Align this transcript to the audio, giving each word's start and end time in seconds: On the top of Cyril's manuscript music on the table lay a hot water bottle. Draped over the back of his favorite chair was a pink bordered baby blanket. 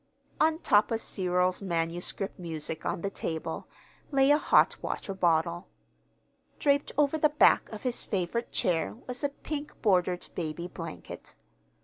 On 0.39 0.53
the 0.53 0.59
top 0.63 0.89
of 0.89 0.99
Cyril's 0.99 1.61
manuscript 1.61 2.39
music 2.39 2.87
on 2.87 3.01
the 3.01 3.11
table 3.11 3.67
lay 4.09 4.31
a 4.31 4.37
hot 4.39 4.77
water 4.81 5.13
bottle. 5.13 5.67
Draped 6.57 6.91
over 6.97 7.19
the 7.19 7.29
back 7.29 7.69
of 7.69 7.83
his 7.83 8.03
favorite 8.03 8.51
chair 8.51 8.95
was 9.05 9.23
a 9.23 9.29
pink 9.29 9.79
bordered 9.83 10.25
baby 10.33 10.67
blanket. 10.67 11.35